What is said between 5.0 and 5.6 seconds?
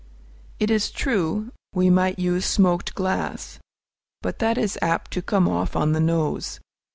to come